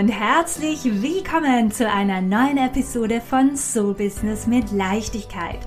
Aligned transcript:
und 0.00 0.08
herzlich 0.08 0.82
willkommen 1.02 1.70
zu 1.70 1.86
einer 1.86 2.22
neuen 2.22 2.56
Episode 2.56 3.20
von 3.20 3.54
Soul 3.54 3.92
Business 3.92 4.46
mit 4.46 4.72
Leichtigkeit, 4.72 5.58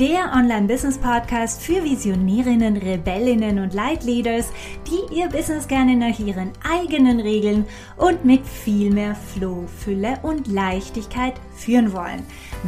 der 0.00 0.32
Online-Business-Podcast 0.34 1.60
für 1.60 1.84
Visionärinnen, 1.84 2.78
Rebellinnen 2.78 3.58
und 3.58 3.74
Leitleaders, 3.74 4.50
die 4.86 5.14
ihr 5.14 5.28
Business 5.28 5.68
gerne 5.68 5.94
nach 5.94 6.18
ihren 6.18 6.52
eigenen 6.66 7.20
Regeln 7.20 7.66
und 7.98 8.24
mit 8.24 8.46
viel 8.46 8.90
mehr 8.90 9.14
Flow, 9.14 9.66
Fülle 9.84 10.18
und 10.22 10.46
Leichtigkeit 10.46 11.34
führen 11.54 11.92
wollen. 11.92 12.22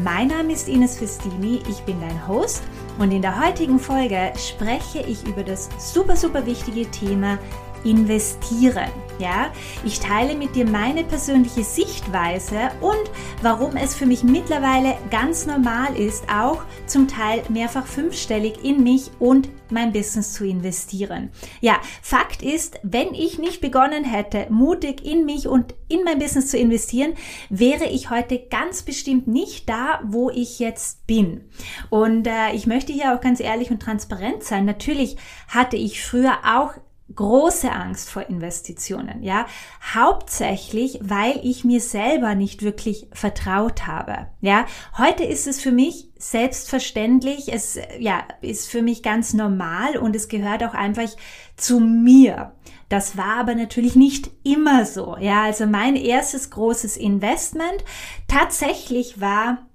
Mein 0.04 0.28
Name 0.28 0.52
ist 0.52 0.68
Ines 0.68 0.98
Festini, 0.98 1.62
ich 1.70 1.80
bin 1.86 1.98
dein 2.02 2.28
Host 2.28 2.64
und 2.98 3.12
in 3.12 3.22
der 3.22 3.42
heutigen 3.42 3.78
Folge 3.78 4.30
spreche 4.36 4.98
ich 4.98 5.26
über 5.26 5.42
das 5.42 5.70
super, 5.78 6.16
super 6.16 6.44
wichtige 6.44 6.90
Thema 6.90 7.38
investieren. 7.82 8.90
Ja, 9.18 9.52
ich 9.84 10.00
teile 10.00 10.34
mit 10.34 10.56
dir 10.56 10.66
meine 10.66 11.04
persönliche 11.04 11.62
Sichtweise 11.62 12.70
und 12.80 13.10
warum 13.42 13.76
es 13.76 13.94
für 13.94 14.06
mich 14.06 14.24
mittlerweile 14.24 14.96
ganz 15.10 15.46
normal 15.46 15.96
ist, 15.96 16.24
auch 16.28 16.62
zum 16.86 17.06
Teil 17.06 17.42
mehrfach 17.48 17.86
fünfstellig 17.86 18.64
in 18.64 18.82
mich 18.82 19.10
und 19.20 19.48
mein 19.70 19.92
Business 19.92 20.32
zu 20.32 20.44
investieren. 20.44 21.30
Ja, 21.60 21.80
Fakt 22.02 22.42
ist, 22.42 22.80
wenn 22.82 23.14
ich 23.14 23.38
nicht 23.38 23.60
begonnen 23.60 24.04
hätte, 24.04 24.46
mutig 24.50 25.04
in 25.04 25.24
mich 25.24 25.46
und 25.46 25.74
in 25.88 26.02
mein 26.04 26.18
Business 26.18 26.48
zu 26.48 26.58
investieren, 26.58 27.14
wäre 27.50 27.84
ich 27.84 28.10
heute 28.10 28.38
ganz 28.50 28.82
bestimmt 28.82 29.28
nicht 29.28 29.68
da, 29.68 30.00
wo 30.04 30.30
ich 30.30 30.58
jetzt 30.58 31.06
bin. 31.06 31.44
Und 31.90 32.26
äh, 32.26 32.52
ich 32.52 32.66
möchte 32.66 32.92
hier 32.92 33.14
auch 33.14 33.20
ganz 33.20 33.40
ehrlich 33.40 33.70
und 33.70 33.80
transparent 33.80 34.42
sein. 34.42 34.64
Natürlich 34.64 35.16
hatte 35.48 35.76
ich 35.76 36.02
früher 36.04 36.38
auch 36.44 36.72
große 37.14 37.70
Angst 37.70 38.10
vor 38.10 38.28
Investitionen, 38.28 39.22
ja, 39.22 39.46
hauptsächlich, 39.94 40.98
weil 41.02 41.38
ich 41.42 41.64
mir 41.64 41.80
selber 41.80 42.34
nicht 42.34 42.62
wirklich 42.62 43.08
vertraut 43.12 43.86
habe, 43.86 44.28
ja. 44.40 44.66
Heute 44.96 45.24
ist 45.24 45.46
es 45.46 45.60
für 45.60 45.72
mich 45.72 46.08
selbstverständlich, 46.18 47.52
es, 47.52 47.78
ja, 47.98 48.24
ist 48.40 48.70
für 48.70 48.80
mich 48.80 49.02
ganz 49.02 49.34
normal 49.34 49.98
und 49.98 50.16
es 50.16 50.28
gehört 50.28 50.64
auch 50.64 50.74
einfach 50.74 51.10
zu 51.56 51.78
mir. 51.78 52.52
Das 52.88 53.16
war 53.16 53.36
aber 53.40 53.54
natürlich 53.54 53.96
nicht 53.96 54.30
immer 54.42 54.86
so, 54.86 55.16
ja. 55.18 55.44
Also 55.44 55.66
mein 55.66 55.96
erstes 55.96 56.50
großes 56.50 56.96
Investment 56.96 57.84
tatsächlich 58.28 59.20
war 59.20 59.66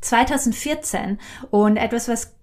2014 0.00 1.18
und 1.50 1.76
etwas, 1.76 2.08
was 2.08 2.34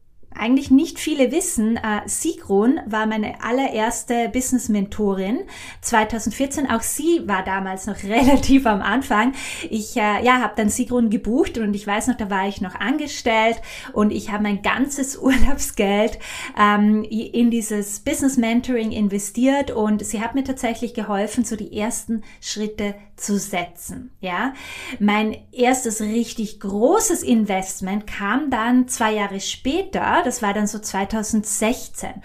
eigentlich 0.41 0.71
nicht 0.71 0.99
viele 0.99 1.31
wissen, 1.31 1.77
äh, 1.77 2.01
Sigrun 2.07 2.79
war 2.87 3.05
meine 3.05 3.43
allererste 3.43 4.27
Business-Mentorin 4.29 5.41
2014. 5.81 6.67
Auch 6.69 6.81
sie 6.81 7.21
war 7.27 7.43
damals 7.43 7.85
noch 7.85 8.01
relativ 8.03 8.65
am 8.65 8.81
Anfang. 8.81 9.33
Ich 9.69 9.95
äh, 9.95 10.25
ja, 10.25 10.41
habe 10.41 10.53
dann 10.55 10.69
Sigrun 10.69 11.11
gebucht 11.11 11.59
und 11.59 11.75
ich 11.75 11.85
weiß 11.85 12.07
noch, 12.07 12.17
da 12.17 12.31
war 12.31 12.47
ich 12.47 12.59
noch 12.59 12.73
angestellt 12.73 13.61
und 13.93 14.11
ich 14.11 14.31
habe 14.31 14.41
mein 14.41 14.63
ganzes 14.63 15.15
Urlaubsgeld 15.21 16.17
ähm, 16.59 17.03
in 17.03 17.51
dieses 17.51 17.99
Business-Mentoring 17.99 18.91
investiert 18.91 19.69
und 19.69 20.03
sie 20.03 20.21
hat 20.21 20.33
mir 20.33 20.43
tatsächlich 20.43 20.95
geholfen, 20.95 21.45
so 21.45 21.55
die 21.55 21.77
ersten 21.77 22.23
Schritte 22.41 22.95
zu 23.21 23.37
setzen. 23.37 24.11
Ja, 24.19 24.53
mein 24.99 25.37
erstes 25.51 26.01
richtig 26.01 26.59
großes 26.59 27.23
Investment 27.23 28.07
kam 28.07 28.49
dann 28.49 28.87
zwei 28.87 29.13
Jahre 29.13 29.39
später. 29.39 30.21
Das 30.23 30.41
war 30.41 30.53
dann 30.53 30.67
so 30.67 30.79
2016. 30.79 32.21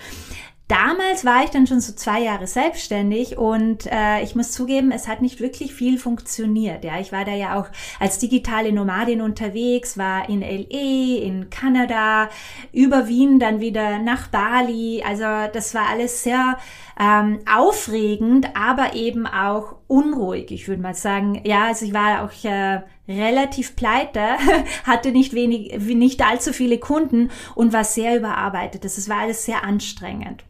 Damals 0.69 1.24
war 1.24 1.44
ich 1.44 1.50
dann 1.50 1.69
schon 1.69 1.80
so 1.80 1.92
zwei 1.92 2.22
Jahre 2.22 2.48
selbstständig 2.48 3.39
und 3.39 3.86
äh, 3.86 4.23
ich 4.23 4.34
muss 4.34 4.51
zugeben, 4.51 4.90
es 4.90 5.07
hat 5.07 5.23
nicht 5.23 5.39
wirklich 5.39 5.73
viel 5.73 5.96
funktioniert. 5.96 6.83
Ja, 6.83 6.98
ich 6.98 7.13
war 7.13 7.24
da 7.24 7.33
ja 7.33 7.61
auch 7.61 7.68
als 8.01 8.18
digitale 8.18 8.73
Nomadin 8.73 9.20
unterwegs, 9.20 9.96
war 9.96 10.28
in 10.28 10.40
LA, 10.40 11.23
in 11.23 11.51
Kanada, 11.51 12.30
über 12.73 13.07
Wien 13.07 13.39
dann 13.39 13.61
wieder 13.61 14.01
nach 14.01 14.27
Bali. 14.27 15.05
Also 15.07 15.23
das 15.52 15.73
war 15.73 15.89
alles 15.89 16.24
sehr 16.24 16.58
ähm, 16.98 17.39
aufregend, 17.48 18.48
aber 18.57 18.95
eben 18.95 19.28
auch 19.28 19.77
unruhig. 19.89 20.51
Ich 20.51 20.69
würde 20.69 20.83
mal 20.83 20.95
sagen, 20.95 21.41
ja, 21.45 21.67
also 21.67 21.85
ich 21.85 21.95
war 21.95 22.24
auch 22.24 22.45
äh, 22.45 22.83
relativ 23.08 23.77
pleite, 23.77 24.20
hatte 24.85 25.13
nicht 25.13 25.33
wenig, 25.33 25.79
nicht 25.79 26.27
allzu 26.27 26.52
viele 26.52 26.79
Kunden 26.79 27.30
und 27.55 27.73
war 27.73 27.85
sehr 27.85 28.17
überarbeitet. 28.17 28.85
Das 28.85 29.08
war 29.08 29.20
alles 29.20 29.45
sehr 29.45 29.64
anstrengend. 29.64 30.45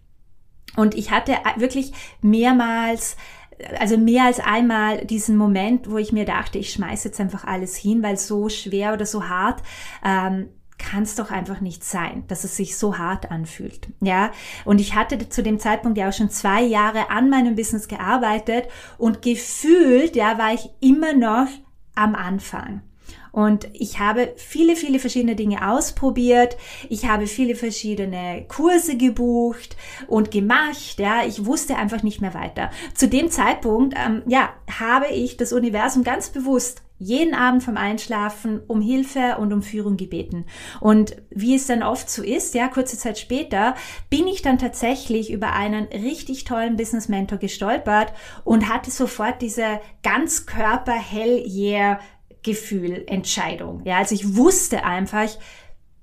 Und 0.76 0.94
ich 0.94 1.10
hatte 1.10 1.36
wirklich 1.56 1.92
mehrmals 2.20 3.16
also 3.78 3.96
mehr 3.96 4.24
als 4.24 4.40
einmal 4.40 5.04
diesen 5.06 5.36
Moment, 5.36 5.90
wo 5.90 5.98
ich 5.98 6.12
mir 6.12 6.24
dachte, 6.24 6.58
ich 6.58 6.72
schmeiße 6.72 7.08
jetzt 7.08 7.20
einfach 7.20 7.44
alles 7.44 7.76
hin, 7.76 8.02
weil 8.02 8.18
so 8.18 8.48
schwer 8.48 8.92
oder 8.92 9.06
so 9.06 9.28
hart 9.28 9.62
ähm, 10.04 10.50
kann 10.78 11.02
es 11.02 11.14
doch 11.14 11.30
einfach 11.30 11.60
nicht 11.60 11.84
sein, 11.84 12.24
dass 12.28 12.44
es 12.44 12.56
sich 12.56 12.76
so 12.76 12.98
hart 12.98 13.30
anfühlt. 13.30 13.88
Ja, 14.00 14.30
und 14.64 14.80
ich 14.80 14.94
hatte 14.94 15.28
zu 15.28 15.42
dem 15.42 15.58
Zeitpunkt 15.58 15.98
ja 15.98 16.08
auch 16.08 16.12
schon 16.12 16.30
zwei 16.30 16.62
Jahre 16.62 17.10
an 17.10 17.30
meinem 17.30 17.54
Business 17.54 17.88
gearbeitet 17.88 18.68
und 18.98 19.22
gefühlt, 19.22 20.16
ja, 20.16 20.38
war 20.38 20.52
ich 20.52 20.68
immer 20.80 21.14
noch 21.14 21.48
am 21.94 22.14
Anfang. 22.14 22.82
Und 23.36 23.68
ich 23.74 23.98
habe 23.98 24.32
viele, 24.36 24.76
viele 24.76 24.98
verschiedene 24.98 25.36
Dinge 25.36 25.70
ausprobiert. 25.70 26.56
Ich 26.88 27.06
habe 27.06 27.26
viele 27.26 27.54
verschiedene 27.54 28.46
Kurse 28.48 28.96
gebucht 28.96 29.76
und 30.06 30.30
gemacht. 30.30 30.94
Ja, 30.96 31.22
ich 31.26 31.44
wusste 31.44 31.76
einfach 31.76 32.02
nicht 32.02 32.22
mehr 32.22 32.32
weiter. 32.32 32.70
Zu 32.94 33.08
dem 33.08 33.30
Zeitpunkt, 33.30 33.94
ähm, 33.94 34.22
ja, 34.26 34.54
habe 34.80 35.08
ich 35.08 35.36
das 35.36 35.52
Universum 35.52 36.02
ganz 36.02 36.30
bewusst 36.30 36.80
jeden 36.98 37.34
Abend 37.34 37.62
vom 37.62 37.76
Einschlafen 37.76 38.62
um 38.68 38.80
Hilfe 38.80 39.36
und 39.38 39.52
um 39.52 39.60
Führung 39.60 39.98
gebeten. 39.98 40.46
Und 40.80 41.16
wie 41.28 41.54
es 41.54 41.66
dann 41.66 41.82
oft 41.82 42.08
so 42.08 42.22
ist, 42.22 42.54
ja, 42.54 42.68
kurze 42.68 42.96
Zeit 42.96 43.18
später 43.18 43.74
bin 44.08 44.26
ich 44.26 44.40
dann 44.40 44.58
tatsächlich 44.58 45.30
über 45.30 45.52
einen 45.52 45.84
richtig 45.88 46.44
tollen 46.44 46.76
Business 46.76 47.08
Mentor 47.08 47.36
gestolpert 47.36 48.14
und 48.44 48.72
hatte 48.72 48.90
sofort 48.90 49.42
diese 49.42 49.80
Ganzkörper 50.02 50.94
Hell 50.94 51.44
Yeah 51.46 51.98
Gefühl, 52.46 53.04
Entscheidung. 53.08 53.82
Ja, 53.84 53.98
also 53.98 54.14
ich 54.14 54.36
wusste 54.36 54.84
einfach, 54.84 55.28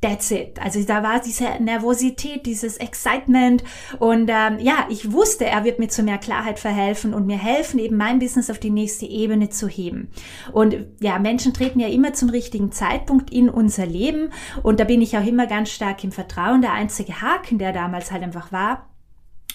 that's 0.01 0.29
it. 0.31 0.59
Also 0.61 0.83
da 0.83 1.01
war 1.01 1.21
diese 1.21 1.45
Nervosität, 1.61 2.45
dieses 2.45 2.75
Excitement 2.77 3.63
und 3.99 4.29
ähm, 4.29 4.59
ja, 4.59 4.85
ich 4.89 5.13
wusste, 5.13 5.45
er 5.45 5.63
wird 5.63 5.79
mir 5.79 5.87
zu 5.87 6.03
mehr 6.03 6.17
Klarheit 6.17 6.59
verhelfen 6.59 7.13
und 7.13 7.25
mir 7.25 7.37
helfen, 7.37 7.79
eben 7.79 7.95
mein 7.95 8.19
Business 8.19 8.49
auf 8.49 8.59
die 8.59 8.69
nächste 8.69 9.05
Ebene 9.05 9.49
zu 9.49 9.69
heben. 9.69 10.09
Und 10.51 10.75
ja, 10.99 11.17
Menschen 11.17 11.53
treten 11.53 11.79
ja 11.79 11.87
immer 11.87 12.13
zum 12.13 12.29
richtigen 12.29 12.73
Zeitpunkt 12.73 13.31
in 13.31 13.49
unser 13.49 13.85
Leben 13.85 14.31
und 14.61 14.81
da 14.81 14.83
bin 14.83 15.01
ich 15.01 15.17
auch 15.17 15.25
immer 15.25 15.47
ganz 15.47 15.71
stark 15.71 16.03
im 16.03 16.11
Vertrauen. 16.11 16.61
Der 16.61 16.73
einzige 16.73 17.21
Haken, 17.21 17.57
der 17.57 17.71
damals 17.71 18.11
halt 18.11 18.23
einfach 18.23 18.51
war, 18.51 18.89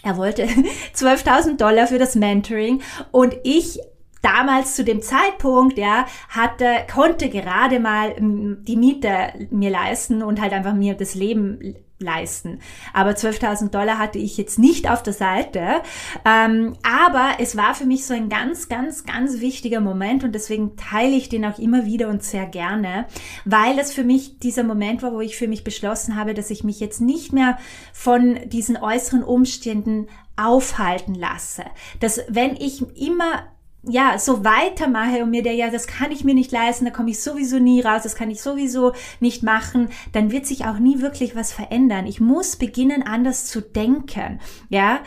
er 0.02 0.16
wollte 0.16 0.44
12.000 0.94 1.58
Dollar 1.58 1.86
für 1.86 1.98
das 1.98 2.14
Mentoring 2.14 2.80
und 3.10 3.36
ich 3.44 3.80
damals 4.22 4.74
zu 4.74 4.84
dem 4.84 5.02
Zeitpunkt, 5.02 5.78
ja, 5.78 6.06
hatte, 6.28 6.66
konnte 6.92 7.28
gerade 7.28 7.80
mal 7.80 8.14
die 8.18 8.76
Miete 8.76 9.48
mir 9.50 9.70
leisten 9.70 10.22
und 10.22 10.40
halt 10.40 10.52
einfach 10.52 10.74
mir 10.74 10.94
das 10.94 11.14
Leben 11.14 11.76
leisten. 12.00 12.60
Aber 12.92 13.10
12.000 13.10 13.70
Dollar 13.70 13.98
hatte 13.98 14.18
ich 14.18 14.36
jetzt 14.36 14.58
nicht 14.58 14.88
auf 14.88 15.02
der 15.02 15.12
Seite. 15.12 15.82
Ähm, 16.24 16.76
aber 16.82 17.32
es 17.40 17.56
war 17.56 17.74
für 17.74 17.86
mich 17.86 18.06
so 18.06 18.14
ein 18.14 18.28
ganz, 18.28 18.68
ganz, 18.68 19.04
ganz 19.04 19.40
wichtiger 19.40 19.80
Moment 19.80 20.24
und 20.24 20.32
deswegen 20.32 20.76
teile 20.76 21.16
ich 21.16 21.28
den 21.28 21.44
auch 21.44 21.58
immer 21.58 21.86
wieder 21.86 22.08
und 22.08 22.22
sehr 22.22 22.46
gerne, 22.46 23.06
weil 23.44 23.76
das 23.76 23.92
für 23.92 24.04
mich 24.04 24.38
dieser 24.38 24.62
Moment 24.62 25.02
war, 25.02 25.12
wo 25.12 25.20
ich 25.20 25.36
für 25.36 25.48
mich 25.48 25.64
beschlossen 25.64 26.16
habe, 26.16 26.34
dass 26.34 26.50
ich 26.50 26.64
mich 26.64 26.80
jetzt 26.80 27.00
nicht 27.00 27.32
mehr 27.32 27.58
von 27.92 28.38
diesen 28.48 28.76
äußeren 28.76 29.24
Umständen 29.24 30.06
aufhalten 30.36 31.14
lasse. 31.14 31.64
Dass 31.98 32.20
wenn 32.28 32.54
ich 32.54 32.80
immer 32.96 33.42
ja, 33.88 34.18
so 34.18 34.44
weitermache 34.44 35.22
und 35.22 35.30
mir 35.30 35.42
der, 35.42 35.54
ja, 35.54 35.70
das 35.70 35.86
kann 35.86 36.12
ich 36.12 36.24
mir 36.24 36.34
nicht 36.34 36.52
leisten, 36.52 36.84
da 36.84 36.90
komme 36.90 37.10
ich 37.10 37.20
sowieso 37.20 37.58
nie 37.58 37.80
raus, 37.80 38.02
das 38.02 38.14
kann 38.14 38.30
ich 38.30 38.40
sowieso 38.40 38.92
nicht 39.20 39.42
machen, 39.42 39.88
dann 40.12 40.30
wird 40.30 40.46
sich 40.46 40.66
auch 40.66 40.78
nie 40.78 41.00
wirklich 41.00 41.34
was 41.34 41.52
verändern. 41.52 42.06
Ich 42.06 42.20
muss 42.20 42.56
beginnen, 42.56 43.02
anders 43.02 43.46
zu 43.46 43.60
denken, 43.60 44.40
ja, 44.68 45.00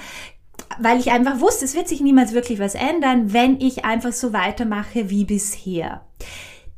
weil 0.79 0.99
ich 0.99 1.11
einfach 1.11 1.39
wusste, 1.39 1.65
es 1.65 1.75
wird 1.75 1.87
sich 1.87 2.01
niemals 2.01 2.33
wirklich 2.33 2.59
was 2.59 2.75
ändern, 2.75 3.33
wenn 3.33 3.59
ich 3.59 3.85
einfach 3.85 4.13
so 4.13 4.33
weitermache 4.33 5.09
wie 5.09 5.25
bisher. 5.25 6.05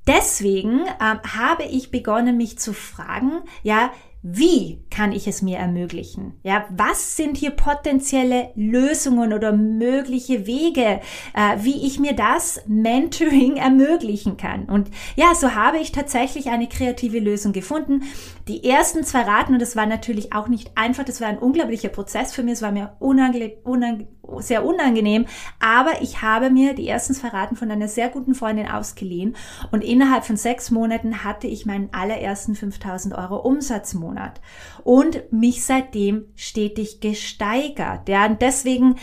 Deswegen 0.08 0.82
ähm, 1.02 1.20
habe 1.38 1.64
ich 1.64 1.92
begonnen, 1.92 2.36
mich 2.36 2.60
zu 2.60 2.74
fragen, 2.74 3.42
ja, 3.62 3.92
wie 4.26 4.80
kann 4.90 5.12
ich 5.12 5.28
es 5.28 5.42
mir 5.42 5.58
ermöglichen? 5.58 6.32
Ja, 6.44 6.66
was 6.70 7.18
sind 7.18 7.36
hier 7.36 7.52
potenzielle 7.52 8.52
Lösungen 8.56 9.34
oder 9.34 9.52
mögliche 9.52 10.48
Wege, 10.48 11.02
äh, 11.34 11.58
wie 11.58 11.86
ich 11.86 12.00
mir 12.00 12.14
das 12.14 12.62
Mentoring 12.66 13.58
ermöglichen 13.58 14.38
kann? 14.38 14.64
Und 14.64 14.90
ja, 15.18 15.36
so 15.36 15.56
habe 15.56 15.80
ich 15.80 15.92
tatsächlich 15.92 16.50
eine 16.50 16.70
kreative 16.70 17.20
Lösung 17.20 17.52
gefunden. 17.52 18.04
Die 18.48 18.64
ersten 18.64 19.04
zwei 19.04 19.24
Raten, 19.24 19.54
und 19.54 19.62
das 19.62 19.76
war 19.76 19.88
natürlich 19.88 20.32
auch 20.32 20.48
nicht 20.48 20.72
einfach, 20.76 21.04
das 21.04 21.20
war 21.20 21.28
ein 21.28 21.38
unglaublicher 21.38 21.90
Prozess 21.90 22.34
für 22.34 22.44
mich, 22.44 22.54
es 22.54 22.62
war 22.62 22.72
mir 22.72 22.96
unangenehm, 23.00 23.52
unangenehm 23.66 24.08
sehr 24.40 24.66
unangenehm. 24.66 25.26
Aber 25.60 26.02
ich 26.02 26.22
habe 26.22 26.50
mir 26.50 26.74
die 26.74 26.86
erstens 26.86 27.20
verraten 27.20 27.56
von 27.56 27.70
einer 27.72 27.88
sehr 27.88 28.10
guten 28.10 28.36
Freundin 28.36 28.70
ausgeliehen 28.70 29.36
und 29.72 29.84
innerhalb 29.84 30.26
von 30.26 30.38
sechs 30.38 30.72
Monaten 30.72 31.24
hatte 31.24 31.48
ich 31.48 31.66
meinen 31.66 31.90
allerersten 31.92 32.56
5000 32.56 33.16
Euro 33.16 33.38
Umsatzmonat 33.38 34.42
und 34.84 35.32
mich 35.32 35.66
seitdem 35.66 36.26
stetig 36.36 37.00
gesteigert. 37.02 38.10
Ja, 38.10 38.26
und 38.26 38.42
deswegen 38.42 38.96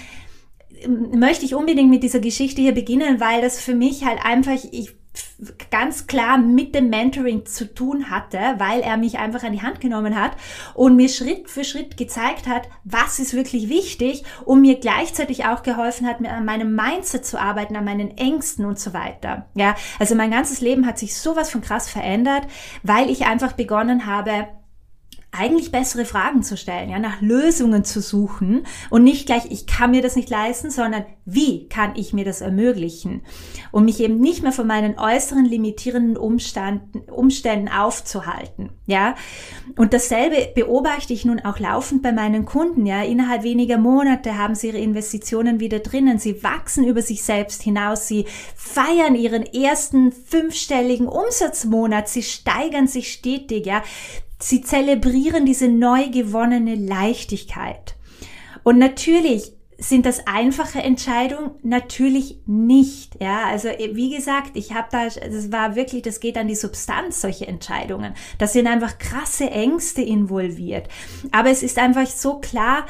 ähm, 0.83 1.19
möchte 1.19 1.45
ich 1.45 1.55
unbedingt 1.55 1.91
mit 1.91 2.03
dieser 2.03 2.21
Geschichte 2.21 2.63
hier 2.63 2.75
beginnen, 2.75 3.21
weil 3.21 3.43
das 3.43 3.61
für 3.61 3.75
mich 3.75 4.05
halt 4.05 4.25
einfach, 4.25 4.53
ich 4.53 5.00
ganz 5.71 6.07
klar 6.07 6.39
mit 6.39 6.75
dem 6.75 6.91
Mentoring 6.91 7.47
zu 7.47 7.73
tun 7.73 8.11
hatte, 8.11 8.39
weil 8.59 8.81
er 8.81 8.97
mich 8.97 9.19
einfach 9.19 9.43
an 9.43 9.53
die 9.53 9.63
Hand 9.63 9.81
genommen 9.81 10.21
hat 10.21 10.33
und 10.75 10.97
mir 10.97 11.09
Schritt 11.09 11.49
für 11.49 11.65
Schritt 11.65 11.97
gezeigt 11.97 12.47
hat, 12.47 12.69
was 12.85 13.19
ist 13.19 13.35
wirklich 13.35 13.69
wichtig 13.69 14.25
und 14.45 14.61
mir 14.61 14.79
gleichzeitig 14.79 15.47
auch 15.47 15.63
geholfen 15.63 16.07
hat, 16.07 16.25
an 16.25 16.45
meinem 16.45 16.75
Mindset 16.75 17.25
zu 17.25 17.41
arbeiten, 17.41 17.77
an 17.77 17.85
meinen 17.85 18.17
Ängsten 18.17 18.65
und 18.65 18.79
so 18.79 18.93
weiter. 18.93 19.47
Ja, 19.55 19.75
also 19.99 20.15
mein 20.15 20.31
ganzes 20.31 20.61
Leben 20.61 20.87
hat 20.87 20.99
sich 20.99 21.17
sowas 21.17 21.51
von 21.51 21.61
krass 21.61 21.89
verändert, 21.89 22.47
weil 22.83 23.11
ich 23.11 23.27
einfach 23.27 23.53
begonnen 23.53 24.07
habe, 24.07 24.49
eigentlich 25.33 25.71
bessere 25.71 26.05
Fragen 26.05 26.43
zu 26.43 26.57
stellen, 26.57 26.91
ja, 26.91 26.99
nach 26.99 27.21
Lösungen 27.21 27.85
zu 27.85 28.01
suchen 28.01 28.67
und 28.91 29.05
nicht 29.05 29.27
gleich, 29.27 29.47
ich 29.51 29.67
kann 29.67 29.93
mir 29.93 30.03
das 30.03 30.17
nicht 30.17 30.29
leisten, 30.29 30.71
sondern 30.71 31.05
wie 31.25 31.69
kann 31.69 31.95
ich 31.95 32.13
mir 32.13 32.25
das 32.25 32.41
ermöglichen? 32.41 33.23
Und 33.71 33.85
mich 33.85 34.01
eben 34.01 34.19
nicht 34.19 34.43
mehr 34.43 34.51
von 34.51 34.67
meinen 34.67 34.99
äußeren 34.99 35.45
limitierenden 35.45 36.17
Umständen, 36.17 37.09
Umständen 37.11 37.69
aufzuhalten, 37.69 38.71
ja. 38.87 39.15
Und 39.77 39.93
dasselbe 39.93 40.51
beobachte 40.55 41.13
ich 41.13 41.25
nun 41.25 41.39
auch 41.41 41.61
laufend 41.61 42.03
bei 42.03 42.11
meinen 42.11 42.45
Kunden, 42.45 42.85
ja. 42.85 43.03
Innerhalb 43.03 43.45
weniger 43.45 43.79
Monate 43.79 44.37
haben 44.37 44.57
sie 44.57 44.69
ihre 44.69 44.79
Investitionen 44.79 45.61
wieder 45.61 45.79
drinnen. 45.79 46.19
Sie 46.19 46.43
wachsen 46.43 46.85
über 46.85 47.03
sich 47.03 47.23
selbst 47.23 47.63
hinaus. 47.63 48.09
Sie 48.09 48.27
feiern 48.57 49.15
ihren 49.15 49.47
ersten 49.47 50.11
fünfstelligen 50.11 51.07
Umsatzmonat. 51.07 52.09
Sie 52.09 52.25
steigern 52.25 52.89
sich 52.89 53.13
stetig, 53.13 53.67
ja. 53.67 53.83
Sie 54.41 54.63
zelebrieren 54.63 55.47
diese 55.47 55.69
neu 55.69 56.09
gewonnene 56.09 56.75
Leichtigkeit. 56.75 57.97
Und 58.63 58.79
natürlich 58.79 59.53
sind 59.81 60.05
das 60.05 60.27
einfache 60.27 60.81
Entscheidungen? 60.81 61.53
Natürlich 61.63 62.41
nicht. 62.47 63.17
Ja, 63.21 63.45
also 63.47 63.69
wie 63.69 64.15
gesagt, 64.15 64.51
ich 64.55 64.75
habe 64.75 64.89
da, 64.91 65.05
das 65.05 65.51
war 65.51 65.75
wirklich, 65.75 66.03
das 66.03 66.21
geht 66.21 66.37
an 66.37 66.49
die 66.49 66.55
Substanz 66.55 67.23
solche 67.23 67.47
Entscheidungen. 67.47 68.15
Das 68.39 68.53
sind 68.53 68.67
einfach 68.67 68.99
krasse 68.99 69.51
Ängste 69.51 70.03
involviert. 70.03 70.89
Aber 71.33 71.49
es 71.49 71.63
ist 71.63 71.79
einfach 71.79 72.07
so 72.07 72.41
klar, 72.41 72.85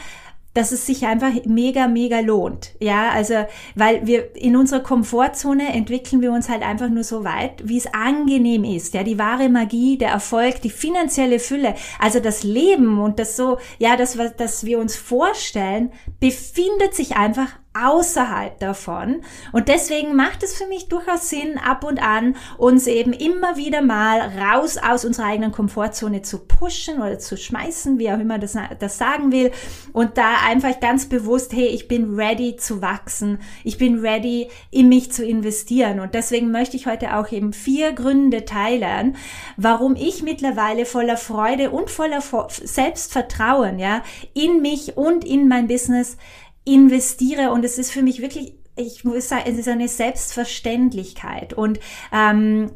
dass 0.55 0.73
es 0.73 0.85
sich 0.85 1.07
einfach 1.07 1.31
mega, 1.45 1.87
mega 1.87 2.21
lohnt. 2.21 2.75
Ja, 2.81 3.11
also, 3.11 3.35
weil 3.77 4.07
wir 4.07 4.35
in 4.35 4.57
unserer 4.57 4.81
Komfortzone 4.81 5.73
entwickeln 5.73 6.23
wir 6.23 6.33
uns 6.33 6.49
halt 6.49 6.63
einfach 6.63 6.89
nur 6.89 7.05
so 7.05 7.23
weit, 7.23 7.63
wie 7.65 7.79
es 7.79 7.93
angenehm 7.95 8.65
ist. 8.65 8.95
Ja, 8.95 9.05
die 9.05 9.19
wahre 9.19 9.49
Magie, 9.49 9.97
der 9.97 10.11
Erfolg, 10.11 10.61
die 10.63 10.71
finanzielle 10.71 11.39
Fülle, 11.39 11.75
also 12.01 12.19
das 12.19 12.43
Leben 12.43 13.01
und 13.01 13.19
das 13.19 13.37
so, 13.37 13.59
ja, 13.79 13.97
das, 13.97 14.19
was, 14.19 14.35
das 14.37 14.65
wir 14.65 14.81
uns 14.81 14.97
vorstellen, 14.97 15.93
befindet 16.19 16.95
sich 16.95 17.17
einfach 17.17 17.60
außerhalb 17.73 18.59
davon. 18.59 19.23
Und 19.53 19.69
deswegen 19.69 20.17
macht 20.17 20.43
es 20.43 20.55
für 20.55 20.67
mich 20.67 20.89
durchaus 20.89 21.31
Sinn, 21.31 21.57
ab 21.57 21.85
und 21.85 22.03
an 22.03 22.37
uns 22.59 22.87
eben 22.87 23.13
immer 23.13 23.57
wieder 23.57 23.81
mal 23.81 24.21
raus 24.21 24.77
aus 24.77 25.05
unserer 25.05 25.27
eigenen 25.27 25.53
Komfortzone 25.53 26.23
zu 26.23 26.39
pushen 26.39 27.01
oder 27.01 27.19
zu 27.19 27.37
schmeißen, 27.37 27.99
wie 27.99 28.11
auch 28.11 28.19
immer 28.19 28.39
das, 28.39 28.57
das 28.81 28.99
sagen 28.99 29.31
will. 29.31 29.53
Und 29.93 30.19
da 30.19 30.39
einfach 30.47 30.81
ganz 30.81 31.07
bewusst, 31.07 31.53
hey, 31.53 31.67
ich 31.67 31.87
bin 31.87 32.15
ready 32.15 32.57
zu 32.57 32.83
wachsen. 32.83 33.39
Ich 33.63 33.79
bin 33.79 34.01
ready, 34.01 34.49
in 34.73 34.89
mich 34.89 35.13
zu 35.13 35.25
investieren. 35.25 36.01
Und 36.01 36.15
deswegen 36.15 36.51
möchte 36.51 36.77
ich 36.77 36.87
heute 36.87 37.17
auch 37.17 37.31
eben 37.31 37.53
vier 37.53 37.93
Gründe 37.93 38.45
teilen, 38.45 39.17
warum 39.57 39.95
ich 39.95 40.23
mittlerweile 40.23 40.87
voller 40.87 41.17
Freude 41.17 41.71
und 41.71 41.89
voller 41.91 42.23
Selbstvertrauen, 42.49 43.79
ja, 43.79 44.03
in 44.35 44.61
mich 44.61 44.97
und 44.97 45.25
in 45.25 45.47
mein 45.47 45.69
Business 45.69 46.17
investiere 46.65 47.51
und 47.53 47.65
es 47.65 47.79
ist 47.79 47.91
für 47.91 48.03
mich 48.03 48.21
wirklich, 48.21 48.55
ich 48.77 49.05
muss 49.05 49.29
sagen, 49.29 49.45
es 49.47 49.59
ist 49.59 49.69
eine 49.69 49.89
Selbstverständlichkeit 49.89 51.53
und 51.55 51.81
ähm, 52.13 52.71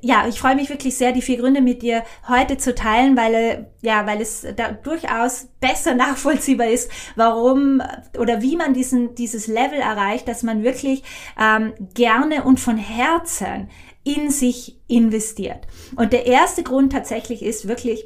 ja, 0.00 0.26
ich 0.28 0.38
freue 0.38 0.56
mich 0.56 0.70
wirklich 0.70 0.96
sehr, 0.96 1.12
die 1.12 1.22
vier 1.22 1.38
Gründe 1.38 1.60
mit 1.60 1.82
dir 1.82 2.04
heute 2.28 2.56
zu 2.56 2.74
teilen, 2.74 3.16
weil, 3.16 3.34
äh, 3.34 3.64
ja, 3.82 4.06
weil 4.06 4.20
es 4.20 4.46
da 4.56 4.72
durchaus 4.72 5.48
besser 5.60 5.94
nachvollziehbar 5.94 6.68
ist, 6.68 6.90
warum 7.16 7.82
oder 8.18 8.42
wie 8.42 8.56
man 8.56 8.74
diesen, 8.74 9.14
dieses 9.14 9.46
Level 9.46 9.78
erreicht, 9.78 10.28
dass 10.28 10.42
man 10.42 10.62
wirklich 10.62 11.02
ähm, 11.40 11.74
gerne 11.94 12.44
und 12.44 12.60
von 12.60 12.76
Herzen 12.76 13.68
in 14.04 14.30
sich 14.30 14.78
investiert. 14.86 15.66
Und 15.96 16.12
der 16.12 16.26
erste 16.26 16.62
Grund 16.62 16.92
tatsächlich 16.92 17.42
ist 17.42 17.68
wirklich, 17.68 18.04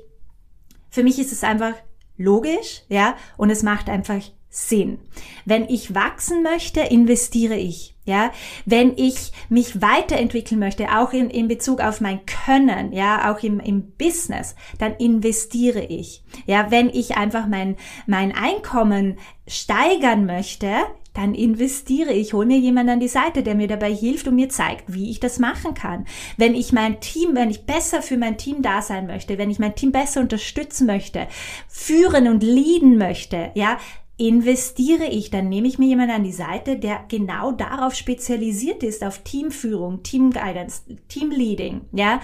für 0.90 1.02
mich 1.02 1.19
ist 1.19 1.32
es 1.32 1.42
einfach 1.42 1.75
logisch, 2.16 2.82
ja, 2.88 3.16
und 3.36 3.50
es 3.50 3.62
macht 3.62 3.88
einfach 3.88 4.20
Sinn. 4.58 4.99
Wenn 5.44 5.69
ich 5.69 5.94
wachsen 5.94 6.43
möchte, 6.43 6.81
investiere 6.81 7.56
ich. 7.56 7.94
Ja, 8.05 8.32
wenn 8.64 8.96
ich 8.96 9.32
mich 9.50 9.82
weiterentwickeln 9.82 10.58
möchte, 10.58 10.99
auch 10.99 11.12
in, 11.12 11.28
in 11.28 11.46
Bezug 11.46 11.82
auf 11.82 12.00
mein 12.00 12.20
Können, 12.25 12.94
ja, 12.94 13.31
auch 13.31 13.43
im, 13.43 13.60
im 13.60 13.93
Business, 13.99 14.56
dann 14.78 14.94
investiere 14.94 15.84
ich. 15.84 16.25
Ja, 16.46 16.70
wenn 16.70 16.88
ich 16.88 17.19
einfach 17.19 17.46
mein, 17.46 17.76
mein 18.06 18.34
Einkommen 18.34 19.19
steigern 19.46 20.25
möchte, 20.25 20.69
dann 21.12 21.34
investiere 21.34 22.12
ich, 22.12 22.32
hole 22.32 22.46
mir 22.46 22.58
jemanden 22.58 22.93
an 22.93 23.00
die 23.00 23.08
Seite, 23.08 23.43
der 23.43 23.54
mir 23.54 23.69
dabei 23.69 23.93
hilft 23.93 24.26
und 24.26 24.37
mir 24.37 24.49
zeigt, 24.49 24.93
wie 24.93 25.11
ich 25.11 25.20
das 25.20 25.38
machen 25.38 25.75
kann. 25.75 26.06
Wenn 26.37 26.54
ich 26.54 26.72
mein 26.72 27.00
Team, 27.00 27.34
wenn 27.34 27.50
ich 27.50 27.66
besser 27.66 28.00
für 28.00 28.16
mein 28.16 28.38
Team 28.38 28.62
da 28.62 28.81
sein 28.81 29.06
möchte, 29.06 29.37
wenn 29.37 29.50
ich 29.50 29.58
mein 29.58 29.75
Team 29.75 29.93
besser 29.93 30.20
unterstützen 30.20 30.87
möchte, 30.87 31.26
führen 31.69 32.28
und 32.28 32.43
leaden 32.43 32.96
möchte, 32.96 33.50
ja, 33.54 33.78
investiere 34.18 35.06
ich, 35.06 35.30
dann 35.30 35.48
nehme 35.48 35.68
ich 35.68 35.78
mir 35.78 35.86
jemanden 35.86 36.16
an 36.16 36.24
die 36.24 36.32
Seite, 36.32 36.76
der 36.76 37.04
genau 37.08 37.52
darauf 37.52 37.94
spezialisiert 37.94 38.82
ist, 38.82 39.04
auf 39.04 39.18
Teamführung, 39.20 40.02
Team 40.02 40.32
Guidance, 40.32 40.82
Team 41.06 41.30
Leading, 41.30 41.82
ja. 41.92 42.20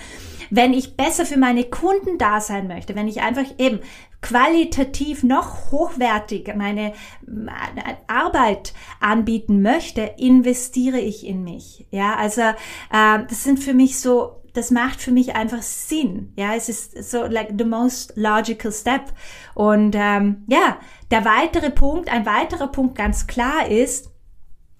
Wenn 0.50 0.74
ich 0.74 0.96
besser 0.96 1.24
für 1.24 1.38
meine 1.38 1.62
Kunden 1.64 2.18
da 2.18 2.40
sein 2.40 2.66
möchte, 2.66 2.96
wenn 2.96 3.06
ich 3.06 3.22
einfach 3.22 3.46
eben 3.58 3.78
qualitativ 4.24 5.22
noch 5.22 5.70
hochwertig 5.70 6.54
meine 6.56 6.94
Arbeit 8.06 8.72
anbieten 8.98 9.60
möchte, 9.60 10.00
investiere 10.16 10.98
ich 10.98 11.26
in 11.26 11.44
mich, 11.44 11.86
ja. 11.90 12.16
Also, 12.16 12.40
äh, 12.40 13.24
das 13.28 13.44
sind 13.44 13.60
für 13.60 13.74
mich 13.74 14.00
so 14.00 14.40
das 14.54 14.70
macht 14.70 15.00
für 15.00 15.10
mich 15.10 15.34
einfach 15.34 15.62
Sinn. 15.62 16.32
Ja, 16.36 16.54
es 16.54 16.68
ist 16.68 17.10
so 17.10 17.24
like 17.24 17.54
the 17.58 17.64
most 17.64 18.12
logical 18.14 18.70
step. 18.70 19.12
Und 19.54 19.96
ähm, 19.98 20.44
ja, 20.46 20.78
der 21.10 21.24
weitere 21.24 21.70
Punkt, 21.70 22.08
ein 22.08 22.24
weiterer 22.24 22.68
Punkt 22.68 22.94
ganz 22.94 23.26
klar 23.26 23.68
ist, 23.68 24.12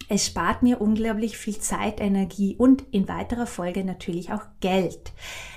es 0.08 0.26
spart 0.26 0.62
mir 0.62 0.80
unglaublich 0.80 1.36
viel 1.36 1.58
Zeit, 1.58 2.00
Energie 2.00 2.54
und 2.56 2.84
in 2.92 3.08
weiterer 3.08 3.46
Folge 3.46 3.84
natürlich 3.84 4.32
auch 4.32 4.42
Geld. 4.60 5.12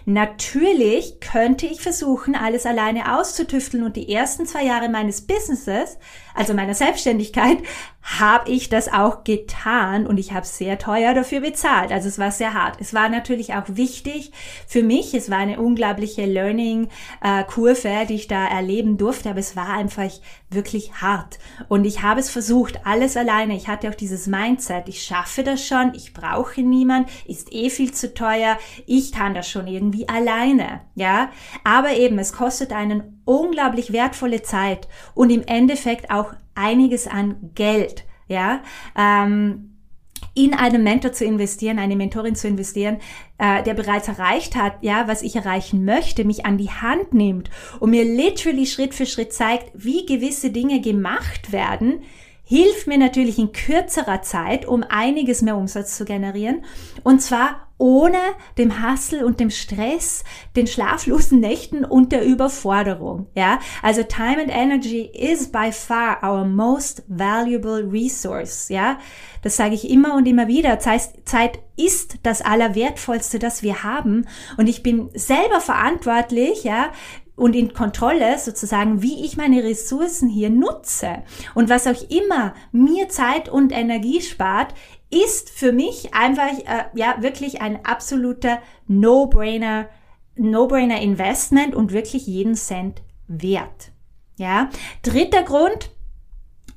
Natürlich 0.09 1.19
könnte 1.19 1.65
ich 1.65 1.81
versuchen, 1.81 2.33
alles 2.33 2.65
alleine 2.65 3.19
auszutüfteln 3.19 3.83
und 3.83 3.97
die 3.97 4.09
ersten 4.09 4.45
zwei 4.45 4.63
Jahre 4.63 4.87
meines 4.87 5.27
Businesses, 5.27 5.97
also 6.33 6.53
meiner 6.53 6.75
Selbstständigkeit, 6.75 7.57
habe 8.01 8.49
ich 8.49 8.69
das 8.69 8.87
auch 8.87 9.25
getan 9.25 10.07
und 10.07 10.17
ich 10.17 10.31
habe 10.31 10.45
sehr 10.45 10.79
teuer 10.79 11.13
dafür 11.13 11.41
bezahlt. 11.41 11.91
Also 11.91 12.07
es 12.07 12.17
war 12.17 12.31
sehr 12.31 12.53
hart. 12.53 12.77
Es 12.79 12.93
war 12.93 13.09
natürlich 13.09 13.53
auch 13.53 13.65
wichtig 13.67 14.31
für 14.65 14.81
mich. 14.81 15.13
Es 15.13 15.29
war 15.29 15.39
eine 15.39 15.59
unglaubliche 15.59 16.25
Learning-Kurve, 16.25 18.05
die 18.07 18.13
ich 18.13 18.29
da 18.29 18.47
erleben 18.47 18.97
durfte, 18.97 19.29
aber 19.29 19.39
es 19.39 19.57
war 19.57 19.73
einfach 19.73 20.09
wirklich 20.49 21.01
hart. 21.01 21.37
Und 21.67 21.83
ich 21.83 22.01
habe 22.01 22.21
es 22.21 22.29
versucht, 22.29 22.85
alles 22.85 23.17
alleine. 23.17 23.57
Ich 23.57 23.67
hatte 23.67 23.89
auch 23.89 23.95
dieses 23.95 24.27
Mindset, 24.27 24.87
ich 24.87 25.03
schaffe 25.03 25.43
das 25.43 25.65
schon, 25.67 25.93
ich 25.93 26.13
brauche 26.13 26.61
niemand, 26.61 27.09
ist 27.25 27.51
eh 27.51 27.69
viel 27.69 27.93
zu 27.93 28.13
teuer, 28.13 28.57
ich 28.85 29.11
kann 29.11 29.33
das 29.33 29.49
schon 29.49 29.67
irgendwie 29.67 29.96
alleine. 30.07 30.81
Ja, 30.95 31.31
aber 31.63 31.93
eben, 31.93 32.19
es 32.19 32.33
kostet 32.33 32.71
einen 32.71 33.21
unglaublich 33.25 33.93
wertvolle 33.93 34.41
Zeit 34.41 34.87
und 35.13 35.29
im 35.29 35.43
Endeffekt 35.43 36.11
auch 36.11 36.33
einiges 36.55 37.07
an 37.07 37.51
Geld, 37.55 38.03
ja, 38.27 38.61
ähm, 38.97 39.77
in 40.33 40.53
einen 40.53 40.83
Mentor 40.83 41.13
zu 41.13 41.25
investieren, 41.25 41.79
eine 41.79 41.95
Mentorin 41.95 42.35
zu 42.35 42.47
investieren, 42.47 42.97
äh, 43.37 43.63
der 43.63 43.73
bereits 43.73 44.07
erreicht 44.07 44.55
hat, 44.55 44.73
ja, 44.81 45.07
was 45.07 45.21
ich 45.21 45.35
erreichen 45.35 45.83
möchte, 45.83 46.25
mich 46.25 46.45
an 46.45 46.57
die 46.57 46.69
Hand 46.69 47.13
nimmt 47.13 47.49
und 47.79 47.89
mir 47.89 48.05
literally 48.05 48.65
Schritt 48.65 48.93
für 48.93 49.05
Schritt 49.05 49.33
zeigt, 49.33 49.71
wie 49.73 50.05
gewisse 50.05 50.51
Dinge 50.51 50.79
gemacht 50.81 51.51
werden, 51.51 52.01
hilft 52.43 52.87
mir 52.87 52.97
natürlich 52.97 53.39
in 53.39 53.51
kürzerer 53.51 54.21
Zeit, 54.21 54.65
um 54.65 54.83
einiges 54.87 55.41
mehr 55.41 55.57
Umsatz 55.57 55.97
zu 55.97 56.05
generieren 56.05 56.63
und 57.03 57.21
zwar 57.21 57.66
ohne 57.77 58.17
dem 58.57 58.81
Hassel 58.81 59.23
und 59.23 59.39
dem 59.39 59.49
Stress, 59.49 60.23
den 60.55 60.67
schlaflosen 60.67 61.39
Nächten 61.39 61.85
und 61.85 62.11
der 62.11 62.25
Überforderung. 62.25 63.27
Ja, 63.35 63.59
also 63.81 64.03
Time 64.03 64.41
and 64.41 64.49
Energy 64.49 65.09
is 65.13 65.51
by 65.51 65.71
far 65.71 66.23
our 66.23 66.45
most 66.45 67.03
valuable 67.07 67.87
resource. 67.91 68.69
Ja, 68.69 68.97
das 69.43 69.57
sage 69.57 69.75
ich 69.75 69.89
immer 69.89 70.15
und 70.15 70.27
immer 70.27 70.47
wieder. 70.47 70.79
Zeit 70.79 71.59
ist 71.75 72.17
das 72.23 72.41
Allerwertvollste, 72.41 73.37
das 73.37 73.61
wir 73.61 73.83
haben. 73.83 74.27
Und 74.57 74.67
ich 74.67 74.81
bin 74.81 75.09
selber 75.13 75.61
verantwortlich, 75.61 76.63
ja, 76.63 76.91
und 77.37 77.55
in 77.55 77.73
Kontrolle 77.73 78.37
sozusagen, 78.39 79.01
wie 79.01 79.23
ich 79.23 79.37
meine 79.37 79.63
Ressourcen 79.63 80.27
hier 80.27 80.49
nutze. 80.49 81.23
Und 81.55 81.69
was 81.69 81.87
auch 81.87 82.09
immer 82.09 82.53
mir 82.73 83.07
Zeit 83.07 83.47
und 83.47 83.71
Energie 83.71 84.21
spart, 84.21 84.73
ist 85.09 85.51
für 85.51 85.71
mich 85.71 86.13
einfach 86.13 86.51
äh, 86.65 86.85
ja 86.95 87.15
wirklich 87.21 87.61
ein 87.61 87.85
absoluter 87.85 88.59
No-Brainer, 88.87 89.87
No-Brainer 90.35 90.99
Investment 90.99 91.75
und 91.75 91.93
wirklich 91.93 92.27
jeden 92.27 92.55
Cent 92.55 93.01
wert. 93.27 93.91
Ja, 94.37 94.69
dritter 95.03 95.43
Grund, 95.43 95.91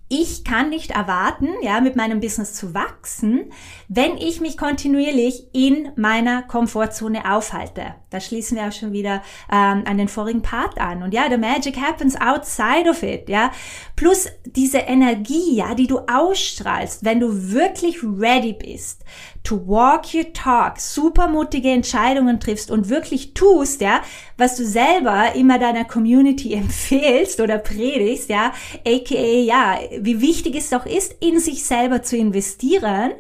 ich 0.09 0.45
kann 0.45 0.71
nicht 0.71 0.91
erwarten, 0.91 1.49
ja, 1.63 1.81
mit 1.81 1.97
meinem 1.97 2.21
Business 2.21 2.55
zu 2.55 2.75
wachsen, 2.75 3.53
wenn 3.89 4.17
ich 4.19 4.41
mich 4.41 4.59
kontinuierlich 4.59 5.49
in 5.55 5.93
meiner 5.97 6.43
Komfortzone 6.43 7.33
aufhalte. 7.33 7.95
Da 8.11 8.21
schließen 8.21 8.57
wir 8.57 8.65
auch 8.67 8.73
schon 8.73 8.93
wieder 8.93 9.23
ähm, 9.51 9.85
an 9.87 9.97
den 9.97 10.09
vorigen 10.09 10.43
Part 10.43 10.79
an. 10.81 11.03
Und 11.03 11.15
ja, 11.15 11.31
the 11.31 11.37
magic 11.37 11.81
happens 11.81 12.21
outside 12.21 12.91
of 12.91 13.03
it, 13.05 13.29
ja. 13.29 13.53
Plus 13.95 14.27
diese 14.45 14.79
Energie, 14.79 15.55
ja, 15.55 15.75
die 15.75 15.87
du 15.87 16.01
ausstrahlst, 16.01 17.05
wenn 17.05 17.21
du 17.21 17.53
wirklich 17.53 18.03
ready 18.03 18.53
bist, 18.53 19.05
to 19.45 19.57
walk 19.67 20.13
your 20.13 20.33
talk, 20.33 20.81
super 20.81 21.29
mutige 21.29 21.71
Entscheidungen 21.71 22.41
triffst 22.41 22.71
und 22.71 22.89
wirklich 22.89 23.33
tust, 23.35 23.81
ja, 23.81 24.03
was 24.37 24.57
du 24.57 24.67
selber 24.67 25.35
immer 25.35 25.59
deiner 25.59 25.85
Community 25.85 26.55
empfehlst 26.55 27.41
oder 27.41 27.59
predigst, 27.59 28.29
ja, 28.29 28.53
aka, 28.85 29.15
ja, 29.15 29.79
wie 30.01 30.21
wichtig 30.21 30.57
es 30.57 30.71
doch 30.71 30.85
ist, 30.85 31.15
in 31.21 31.39
sich 31.39 31.65
selber 31.65 32.03
zu 32.03 32.17
investieren, 32.17 33.13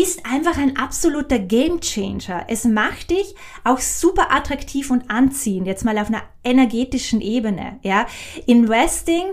ist 0.00 0.24
einfach 0.24 0.56
ein 0.58 0.76
absoluter 0.76 1.38
Game 1.38 1.80
Changer. 1.80 2.44
Es 2.48 2.64
macht 2.64 3.10
dich 3.10 3.34
auch 3.64 3.78
super 3.78 4.32
attraktiv 4.32 4.90
und 4.90 5.10
anziehend, 5.10 5.66
jetzt 5.66 5.84
mal 5.84 5.98
auf 5.98 6.08
einer 6.08 6.22
energetischen 6.44 7.20
Ebene, 7.20 7.80
ja. 7.82 8.06
Investing 8.46 9.32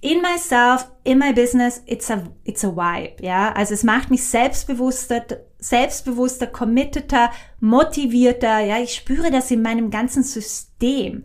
in 0.00 0.22
myself, 0.22 0.90
in 1.04 1.18
my 1.18 1.32
business, 1.32 1.82
it's 1.86 2.10
a, 2.10 2.22
it's 2.44 2.64
a 2.64 2.74
vibe, 2.74 3.22
ja. 3.22 3.52
Also 3.52 3.74
es 3.74 3.82
macht 3.82 4.10
mich 4.10 4.24
selbstbewusster, 4.24 5.24
selbstbewusster, 5.58 6.46
committeter, 6.46 7.30
motivierter, 7.60 8.60
ja. 8.60 8.78
Ich 8.78 8.94
spüre 8.94 9.30
das 9.30 9.50
in 9.50 9.60
meinem 9.60 9.90
ganzen 9.90 10.22
System. 10.22 11.24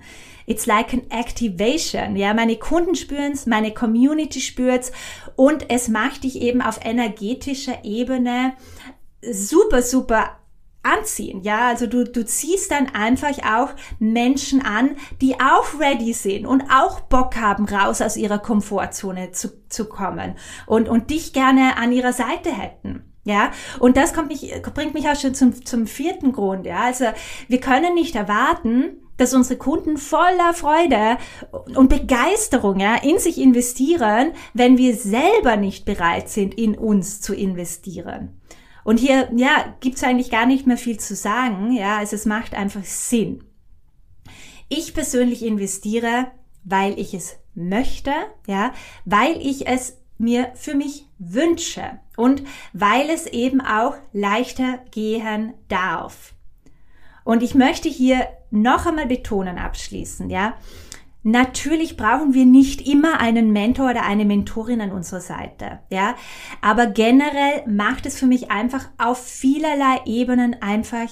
It's 0.51 0.65
like 0.65 0.93
an 0.93 1.03
activation, 1.09 2.17
ja. 2.17 2.33
Meine 2.33 2.57
Kunden 2.57 2.95
spüren's, 2.95 3.45
meine 3.45 3.73
Community 3.73 4.41
spürt's 4.41 4.91
und 5.37 5.69
es 5.69 5.87
macht 5.87 6.25
dich 6.25 6.41
eben 6.41 6.61
auf 6.61 6.79
energetischer 6.83 7.85
Ebene 7.85 8.53
super, 9.21 9.81
super 9.81 10.37
anziehen. 10.83 11.41
Ja, 11.41 11.69
also 11.69 11.87
du, 11.87 12.03
du 12.03 12.25
ziehst 12.25 12.71
dann 12.71 12.87
einfach 12.93 13.37
auch 13.45 13.69
Menschen 13.99 14.61
an, 14.61 14.97
die 15.21 15.35
auch 15.39 15.79
ready 15.79 16.11
sind 16.11 16.45
und 16.45 16.63
auch 16.71 17.01
Bock 17.01 17.37
haben, 17.37 17.65
raus 17.65 18.01
aus 18.01 18.17
ihrer 18.17 18.39
Komfortzone 18.39 19.31
zu, 19.31 19.49
zu 19.69 19.85
kommen 19.85 20.35
und, 20.65 20.89
und 20.89 21.11
dich 21.11 21.33
gerne 21.33 21.77
an 21.77 21.91
ihrer 21.91 22.13
Seite 22.13 22.51
hätten. 22.51 23.05
Ja, 23.23 23.51
und 23.79 23.97
das 23.97 24.15
kommt 24.15 24.29
mich, 24.29 24.51
bringt 24.73 24.95
mich 24.95 25.07
auch 25.07 25.15
schon 25.15 25.35
zum, 25.35 25.63
zum 25.63 25.85
vierten 25.85 26.31
Grund. 26.31 26.65
Ja, 26.65 26.81
also 26.81 27.05
wir 27.47 27.59
können 27.59 27.93
nicht 27.93 28.15
erwarten, 28.15 28.97
dass 29.21 29.35
unsere 29.35 29.59
Kunden 29.59 29.97
voller 29.97 30.53
Freude 30.55 31.17
und 31.75 31.89
Begeisterung 31.89 32.79
ja, 32.79 32.95
in 32.95 33.19
sich 33.19 33.39
investieren, 33.39 34.31
wenn 34.53 34.77
wir 34.79 34.95
selber 34.95 35.57
nicht 35.57 35.85
bereit 35.85 36.27
sind, 36.27 36.55
in 36.55 36.75
uns 36.75 37.21
zu 37.21 37.35
investieren. 37.35 38.41
Und 38.83 38.97
hier, 38.97 39.29
ja, 39.35 39.75
gibt's 39.79 40.03
eigentlich 40.03 40.31
gar 40.31 40.47
nicht 40.47 40.65
mehr 40.65 40.77
viel 40.77 40.99
zu 40.99 41.15
sagen. 41.15 41.71
Ja, 41.71 41.97
also 41.97 42.15
es 42.15 42.25
macht 42.25 42.55
einfach 42.55 42.83
Sinn. 42.83 43.43
Ich 44.69 44.95
persönlich 44.95 45.45
investiere, 45.45 46.31
weil 46.63 46.97
ich 46.97 47.13
es 47.13 47.37
möchte, 47.53 48.13
ja, 48.47 48.73
weil 49.05 49.37
ich 49.37 49.67
es 49.67 49.99
mir 50.17 50.51
für 50.55 50.73
mich 50.73 51.05
wünsche 51.19 51.99
und 52.17 52.41
weil 52.73 53.09
es 53.11 53.27
eben 53.27 53.61
auch 53.61 53.95
leichter 54.13 54.79
gehen 54.89 55.53
darf. 55.67 56.33
Und 57.23 57.43
ich 57.43 57.55
möchte 57.55 57.89
hier 57.89 58.27
noch 58.49 58.85
einmal 58.85 59.07
betonen 59.07 59.57
abschließen, 59.57 60.29
ja, 60.29 60.55
Natürlich 61.23 61.97
brauchen 61.97 62.33
wir 62.33 62.45
nicht 62.45 62.87
immer 62.87 63.19
einen 63.19 63.51
Mentor 63.51 63.91
oder 63.91 64.03
eine 64.03 64.25
Mentorin 64.25 64.81
an 64.81 64.91
unserer 64.91 65.21
Seite, 65.21 65.79
ja. 65.89 66.15
Aber 66.61 66.87
generell 66.87 67.63
macht 67.67 68.07
es 68.07 68.17
für 68.17 68.25
mich 68.25 68.49
einfach 68.49 68.89
auf 68.97 69.23
vielerlei 69.23 70.01
Ebenen 70.05 70.59
einfach 70.63 71.09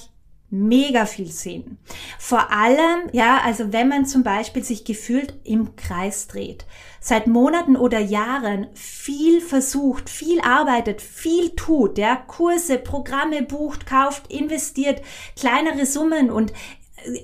mega 0.50 1.06
viel 1.06 1.30
Sinn. 1.30 1.78
Vor 2.18 2.50
allem, 2.50 3.08
ja, 3.12 3.40
also 3.44 3.72
wenn 3.72 3.88
man 3.88 4.04
zum 4.04 4.22
Beispiel 4.22 4.64
sich 4.64 4.84
gefühlt 4.84 5.34
im 5.44 5.76
Kreis 5.76 6.26
dreht, 6.26 6.66
seit 7.00 7.26
Monaten 7.26 7.76
oder 7.76 8.00
Jahren 8.00 8.66
viel 8.74 9.40
versucht, 9.40 10.10
viel 10.10 10.40
arbeitet, 10.40 11.00
viel 11.00 11.50
tut, 11.50 11.98
ja, 11.98 12.16
Kurse, 12.16 12.78
Programme 12.78 13.42
bucht, 13.42 13.86
kauft, 13.86 14.30
investiert, 14.30 15.00
kleinere 15.36 15.86
Summen 15.86 16.30
und 16.30 16.52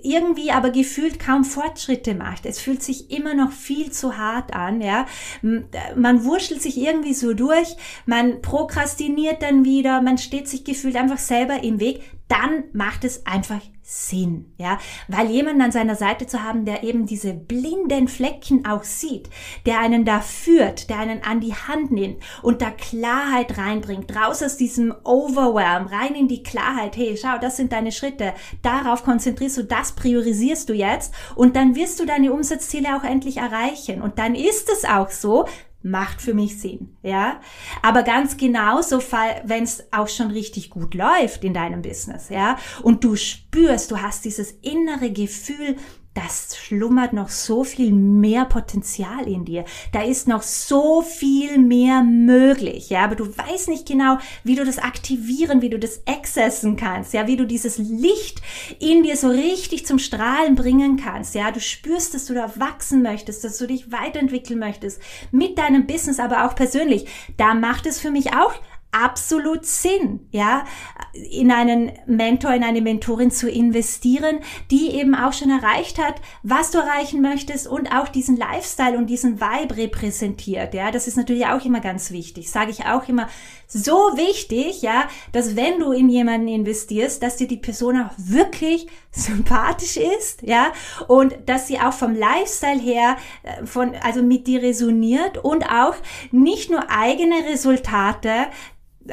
irgendwie 0.02 0.50
aber 0.50 0.70
gefühlt 0.70 1.18
kaum 1.18 1.44
Fortschritte 1.44 2.14
macht. 2.14 2.46
Es 2.46 2.60
fühlt 2.60 2.82
sich 2.82 3.10
immer 3.10 3.34
noch 3.34 3.52
viel 3.52 3.92
zu 3.92 4.16
hart 4.16 4.54
an, 4.54 4.80
ja. 4.80 5.06
Man 5.42 6.24
wurschtelt 6.24 6.62
sich 6.62 6.78
irgendwie 6.78 7.14
so 7.14 7.34
durch, 7.34 7.76
man 8.06 8.42
prokrastiniert 8.42 9.42
dann 9.42 9.64
wieder, 9.64 10.02
man 10.02 10.18
steht 10.18 10.48
sich 10.48 10.64
gefühlt 10.64 10.96
einfach 10.96 11.18
selber 11.18 11.62
im 11.62 11.80
Weg 11.80 12.02
dann 12.28 12.64
macht 12.72 13.04
es 13.04 13.24
einfach 13.26 13.60
Sinn, 13.88 14.52
ja, 14.58 14.80
weil 15.06 15.30
jemand 15.30 15.62
an 15.62 15.70
seiner 15.70 15.94
Seite 15.94 16.26
zu 16.26 16.42
haben, 16.42 16.64
der 16.64 16.82
eben 16.82 17.06
diese 17.06 17.32
blinden 17.32 18.08
Flecken 18.08 18.66
auch 18.66 18.82
sieht, 18.82 19.30
der 19.64 19.78
einen 19.78 20.04
da 20.04 20.20
führt, 20.20 20.90
der 20.90 20.98
einen 20.98 21.22
an 21.22 21.38
die 21.38 21.54
Hand 21.54 21.92
nimmt 21.92 22.20
und 22.42 22.62
da 22.62 22.72
Klarheit 22.72 23.56
reinbringt, 23.56 24.16
raus 24.16 24.42
aus 24.42 24.56
diesem 24.56 24.92
Overwhelm, 25.04 25.86
rein 25.86 26.16
in 26.16 26.26
die 26.26 26.42
Klarheit, 26.42 26.96
hey, 26.96 27.16
schau, 27.16 27.38
das 27.40 27.56
sind 27.56 27.70
deine 27.70 27.92
Schritte, 27.92 28.34
darauf 28.60 29.04
konzentrierst 29.04 29.58
du, 29.58 29.62
das 29.62 29.92
priorisierst 29.92 30.68
du 30.68 30.72
jetzt 30.72 31.14
und 31.36 31.54
dann 31.54 31.76
wirst 31.76 32.00
du 32.00 32.06
deine 32.06 32.32
Umsatzziele 32.32 32.96
auch 32.96 33.04
endlich 33.04 33.36
erreichen. 33.36 34.02
Und 34.02 34.18
dann 34.18 34.34
ist 34.34 34.68
es 34.68 34.84
auch 34.84 35.10
so, 35.10 35.46
macht 35.86 36.20
für 36.20 36.34
mich 36.34 36.60
Sinn, 36.60 36.96
ja. 37.02 37.40
Aber 37.82 38.02
ganz 38.02 38.36
genauso, 38.36 39.00
wenn 39.44 39.62
es 39.62 39.84
auch 39.92 40.08
schon 40.08 40.30
richtig 40.30 40.70
gut 40.70 40.94
läuft 40.94 41.44
in 41.44 41.54
deinem 41.54 41.82
Business, 41.82 42.28
ja, 42.28 42.58
und 42.82 43.04
du 43.04 43.16
spürst, 43.16 43.90
du 43.90 44.02
hast 44.02 44.24
dieses 44.24 44.52
innere 44.62 45.10
Gefühl, 45.12 45.76
das 46.16 46.56
schlummert 46.56 47.12
noch 47.12 47.28
so 47.28 47.62
viel 47.62 47.92
mehr 47.92 48.46
Potenzial 48.46 49.28
in 49.28 49.44
dir. 49.44 49.66
Da 49.92 50.02
ist 50.02 50.26
noch 50.26 50.42
so 50.42 51.02
viel 51.02 51.58
mehr 51.58 52.02
möglich, 52.02 52.88
ja, 52.88 53.04
aber 53.04 53.16
du 53.16 53.26
weißt 53.26 53.68
nicht 53.68 53.86
genau, 53.86 54.18
wie 54.42 54.54
du 54.54 54.64
das 54.64 54.78
aktivieren, 54.78 55.60
wie 55.60 55.68
du 55.68 55.78
das 55.78 56.00
accessen 56.06 56.76
kannst, 56.76 57.12
ja, 57.12 57.26
wie 57.26 57.36
du 57.36 57.46
dieses 57.46 57.76
Licht 57.76 58.40
in 58.78 59.02
dir 59.02 59.16
so 59.16 59.28
richtig 59.28 59.84
zum 59.84 59.98
Strahlen 59.98 60.54
bringen 60.54 60.96
kannst, 60.96 61.34
ja. 61.34 61.50
Du 61.50 61.60
spürst, 61.60 62.14
dass 62.14 62.24
du 62.24 62.34
da 62.34 62.50
wachsen 62.56 63.02
möchtest, 63.02 63.44
dass 63.44 63.58
du 63.58 63.66
dich 63.66 63.92
weiterentwickeln 63.92 64.58
möchtest 64.58 65.00
mit 65.30 65.58
deinem 65.58 65.86
Business, 65.86 66.18
aber 66.18 66.46
auch 66.46 66.54
persönlich. 66.54 67.06
Da 67.36 67.52
macht 67.52 67.84
es 67.84 68.00
für 68.00 68.10
mich 68.10 68.32
auch 68.32 68.54
absolut 68.96 69.66
Sinn, 69.66 70.26
ja, 70.30 70.64
in 71.12 71.50
einen 71.50 71.92
Mentor, 72.06 72.54
in 72.54 72.64
eine 72.64 72.80
Mentorin 72.80 73.30
zu 73.30 73.50
investieren, 73.50 74.40
die 74.70 74.90
eben 74.92 75.14
auch 75.14 75.32
schon 75.32 75.50
erreicht 75.50 75.98
hat, 76.02 76.20
was 76.42 76.70
du 76.70 76.78
erreichen 76.78 77.20
möchtest 77.20 77.66
und 77.66 77.94
auch 77.94 78.08
diesen 78.08 78.36
Lifestyle 78.36 78.96
und 78.96 79.08
diesen 79.08 79.40
Vibe 79.40 79.76
repräsentiert, 79.76 80.74
ja. 80.74 80.90
Das 80.90 81.06
ist 81.06 81.16
natürlich 81.16 81.46
auch 81.46 81.64
immer 81.64 81.80
ganz 81.80 82.10
wichtig, 82.10 82.50
sage 82.50 82.70
ich 82.70 82.86
auch 82.86 83.08
immer, 83.08 83.28
so 83.68 83.92
wichtig, 84.16 84.82
ja, 84.82 85.08
dass 85.32 85.56
wenn 85.56 85.80
du 85.80 85.92
in 85.92 86.08
jemanden 86.08 86.48
investierst, 86.48 87.22
dass 87.22 87.36
dir 87.36 87.48
die 87.48 87.56
Person 87.56 88.00
auch 88.00 88.12
wirklich 88.16 88.86
sympathisch 89.10 89.96
ist, 89.96 90.42
ja, 90.42 90.72
und 91.08 91.34
dass 91.46 91.66
sie 91.66 91.78
auch 91.78 91.92
vom 91.92 92.14
Lifestyle 92.14 92.80
her 92.80 93.16
äh, 93.42 93.66
von, 93.66 93.94
also 94.02 94.22
mit 94.22 94.46
dir 94.46 94.62
resoniert 94.62 95.38
und 95.38 95.64
auch 95.64 95.96
nicht 96.30 96.70
nur 96.70 96.90
eigene 96.90 97.44
Resultate 97.48 98.46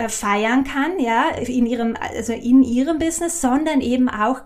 feiern 0.07 0.63
kann, 0.63 0.99
ja, 0.99 1.29
in 1.29 1.65
ihrem, 1.65 1.95
also 1.99 2.33
in 2.33 2.63
ihrem 2.63 2.99
Business, 2.99 3.41
sondern 3.41 3.81
eben 3.81 4.09
auch 4.09 4.41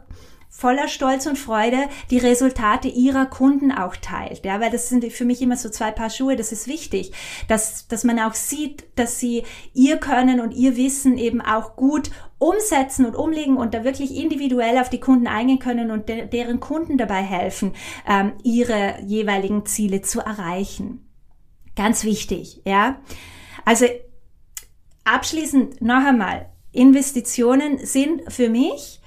voller 0.50 0.88
Stolz 0.88 1.28
und 1.28 1.38
Freude 1.38 1.88
die 2.10 2.18
Resultate 2.18 2.88
ihrer 2.88 3.28
Kunden 3.28 3.72
auch 3.72 3.96
teilt. 3.96 4.44
Ja, 4.44 4.60
weil 4.60 4.72
das 4.72 4.90
sind 4.90 5.06
für 5.12 5.26
mich 5.26 5.42
immer 5.42 5.56
so 5.56 5.70
zwei 5.70 5.92
Paar 5.92 6.10
Schuhe. 6.10 6.36
Das 6.36 6.52
ist 6.52 6.68
wichtig, 6.68 7.12
dass, 7.48 7.88
dass 7.88 8.04
man 8.04 8.20
auch 8.20 8.34
sieht, 8.34 8.86
dass 8.96 9.20
sie 9.20 9.44
ihr 9.74 9.98
Können 9.98 10.40
und 10.40 10.54
ihr 10.54 10.76
Wissen 10.76 11.18
eben 11.18 11.42
auch 11.42 11.76
gut 11.76 12.10
umsetzen 12.40 13.06
und 13.06 13.16
umlegen 13.16 13.58
und 13.58 13.74
da 13.74 13.84
wirklich 13.84 14.16
individuell 14.16 14.80
auf 14.80 14.90
die 14.90 15.00
Kunden 15.00 15.28
eingehen 15.28 15.60
können 15.60 15.92
und 15.92 16.10
de 16.10 16.28
deren 16.28 16.60
Kunden 16.60 16.98
dabei 16.98 17.22
helfen, 17.22 17.74
ähm, 18.08 18.34
ihre 18.44 19.00
jeweiligen 19.06 19.66
Ziele 19.66 20.02
zu 20.02 20.22
erreichen. 20.22 21.08
Ganz 21.76 22.04
wichtig, 22.04 22.62
ja. 22.66 23.00
Also 23.66 23.86
abschließend 25.08 25.82
noch 25.82 26.06
einmal, 26.06 26.50
Investitionen 26.72 27.86
sind 27.86 28.32
für 28.32 28.50
mich 28.50 29.02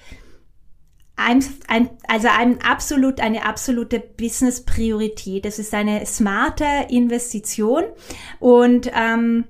ein, 1.17 1.45
ein, 1.69 1.91
also 2.09 2.29
ein 2.29 2.61
absolut, 2.63 3.21
eine 3.21 3.45
absolute 3.45 4.01
Business-Priorität. 4.01 5.45
Das 5.45 5.59
ist 5.59 5.75
eine 5.75 6.07
smarte 6.07 6.65
Investition 6.89 7.85
und 8.39 8.91
ähm, 8.95 9.45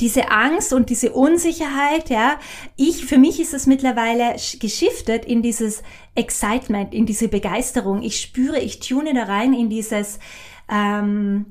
diese 0.00 0.30
Angst 0.30 0.72
und 0.72 0.90
diese 0.90 1.12
Unsicherheit, 1.12 2.10
ja, 2.10 2.38
ich, 2.76 3.04
für 3.06 3.18
mich 3.18 3.40
ist 3.40 3.54
es 3.54 3.66
mittlerweile 3.66 4.34
geschiftet 4.58 5.24
in 5.24 5.42
dieses 5.42 5.82
Excitement, 6.14 6.92
in 6.92 7.06
diese 7.06 7.28
Begeisterung. 7.28 8.02
Ich 8.02 8.20
spüre, 8.20 8.58
ich 8.58 8.80
tune 8.80 9.14
da 9.14 9.24
rein 9.24 9.54
in 9.54 9.70
dieses, 9.70 10.18
ähm, 10.68 11.46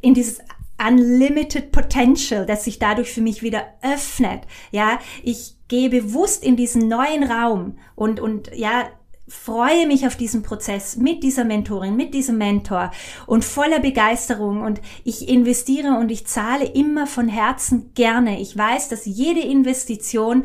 in 0.00 0.14
dieses 0.14 0.38
Unlimited 0.78 1.72
Potential, 1.72 2.46
das 2.46 2.64
sich 2.64 2.78
dadurch 2.78 3.12
für 3.12 3.20
mich 3.20 3.42
wieder 3.42 3.64
öffnet. 3.82 4.42
Ja, 4.70 4.98
ich 5.22 5.56
gehe 5.68 5.88
bewusst 5.88 6.44
in 6.44 6.56
diesen 6.56 6.88
neuen 6.88 7.24
Raum 7.24 7.78
und, 7.94 8.20
und 8.20 8.50
ja, 8.54 8.88
freue 9.26 9.86
mich 9.86 10.06
auf 10.06 10.16
diesen 10.16 10.42
Prozess 10.42 10.96
mit 10.96 11.22
dieser 11.22 11.44
Mentorin, 11.44 11.96
mit 11.96 12.12
diesem 12.12 12.36
Mentor 12.36 12.90
und 13.26 13.44
voller 13.44 13.80
Begeisterung 13.80 14.62
und 14.62 14.82
ich 15.04 15.28
investiere 15.28 15.96
und 15.98 16.10
ich 16.10 16.26
zahle 16.26 16.66
immer 16.66 17.06
von 17.06 17.28
Herzen 17.28 17.92
gerne. 17.94 18.40
Ich 18.40 18.56
weiß, 18.56 18.90
dass 18.90 19.06
jede 19.06 19.40
Investition 19.40 20.44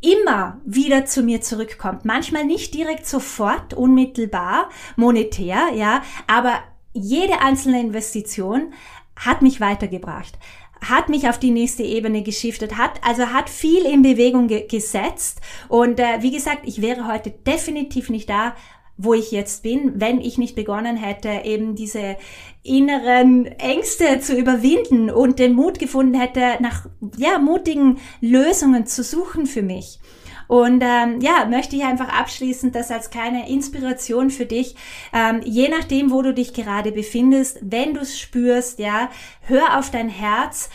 immer 0.00 0.60
wieder 0.64 1.06
zu 1.06 1.22
mir 1.22 1.40
zurückkommt. 1.40 2.04
Manchmal 2.04 2.44
nicht 2.44 2.74
direkt 2.74 3.06
sofort, 3.06 3.74
unmittelbar, 3.74 4.68
monetär, 4.96 5.70
ja, 5.74 6.02
aber 6.26 6.58
jede 6.92 7.40
einzelne 7.40 7.80
Investition 7.80 8.72
hat 9.18 9.42
mich 9.42 9.60
weitergebracht, 9.60 10.38
hat 10.84 11.08
mich 11.08 11.28
auf 11.28 11.38
die 11.38 11.50
nächste 11.50 11.82
Ebene 11.82 12.22
geschiftet, 12.22 12.76
hat 12.76 13.00
also 13.02 13.26
hat 13.26 13.50
viel 13.50 13.84
in 13.84 14.02
Bewegung 14.02 14.48
ge 14.48 14.66
gesetzt 14.66 15.40
und 15.68 16.00
äh, 16.00 16.22
wie 16.22 16.30
gesagt, 16.30 16.60
ich 16.64 16.80
wäre 16.80 17.06
heute 17.06 17.30
definitiv 17.30 18.10
nicht 18.10 18.30
da, 18.30 18.54
wo 18.98 19.14
ich 19.14 19.30
jetzt 19.30 19.62
bin, 19.62 20.00
wenn 20.00 20.20
ich 20.20 20.38
nicht 20.38 20.56
begonnen 20.56 20.96
hätte, 20.96 21.42
eben 21.44 21.76
diese 21.76 22.16
inneren 22.64 23.46
Ängste 23.46 24.20
zu 24.20 24.36
überwinden 24.36 25.08
und 25.08 25.38
den 25.38 25.54
Mut 25.54 25.78
gefunden 25.78 26.18
hätte, 26.18 26.60
nach 26.60 26.86
ja 27.16 27.38
mutigen 27.38 27.98
Lösungen 28.20 28.86
zu 28.86 29.04
suchen 29.04 29.46
für 29.46 29.62
mich. 29.62 30.00
Und 30.48 30.82
ähm, 30.82 31.20
ja, 31.20 31.44
möchte 31.44 31.76
ich 31.76 31.84
einfach 31.84 32.08
abschließend 32.08 32.74
das 32.74 32.90
als 32.90 33.10
kleine 33.10 33.48
Inspiration 33.48 34.30
für 34.30 34.46
dich, 34.46 34.74
ähm, 35.12 35.40
je 35.44 35.68
nachdem, 35.68 36.10
wo 36.10 36.22
du 36.22 36.34
dich 36.34 36.54
gerade 36.54 36.90
befindest, 36.90 37.58
wenn 37.60 37.94
du 37.94 38.00
es 38.00 38.18
spürst, 38.18 38.78
ja, 38.78 39.10
hör 39.42 39.78
auf 39.78 39.90
dein 39.90 40.08
Herz. 40.08 40.70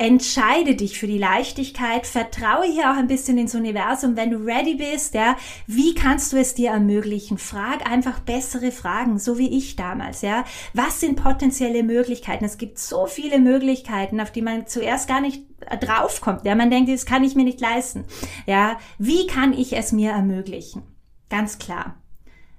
Entscheide 0.00 0.76
dich 0.76 0.96
für 0.96 1.08
die 1.08 1.18
Leichtigkeit, 1.18 2.06
vertraue 2.06 2.66
hier 2.66 2.92
auch 2.92 2.96
ein 2.96 3.08
bisschen 3.08 3.36
ins 3.36 3.56
Universum, 3.56 4.16
wenn 4.16 4.30
du 4.30 4.36
ready 4.36 4.76
bist, 4.76 5.14
ja. 5.14 5.36
Wie 5.66 5.92
kannst 5.92 6.32
du 6.32 6.36
es 6.36 6.54
dir 6.54 6.70
ermöglichen? 6.70 7.36
Frag 7.36 7.90
einfach 7.90 8.20
bessere 8.20 8.70
Fragen, 8.70 9.18
so 9.18 9.38
wie 9.38 9.58
ich 9.58 9.74
damals, 9.74 10.22
ja. 10.22 10.44
Was 10.72 11.00
sind 11.00 11.20
potenzielle 11.20 11.82
Möglichkeiten? 11.82 12.44
Es 12.44 12.58
gibt 12.58 12.78
so 12.78 13.06
viele 13.06 13.40
Möglichkeiten, 13.40 14.20
auf 14.20 14.30
die 14.30 14.42
man 14.42 14.68
zuerst 14.68 15.08
gar 15.08 15.20
nicht 15.20 15.42
draufkommt, 15.80 16.44
ja. 16.44 16.54
Man 16.54 16.70
denkt, 16.70 16.88
das 16.88 17.04
kann 17.04 17.24
ich 17.24 17.34
mir 17.34 17.44
nicht 17.44 17.60
leisten, 17.60 18.04
ja. 18.46 18.78
Wie 18.98 19.26
kann 19.26 19.52
ich 19.52 19.76
es 19.76 19.90
mir 19.90 20.12
ermöglichen? 20.12 20.82
Ganz 21.28 21.58
klar. 21.58 21.96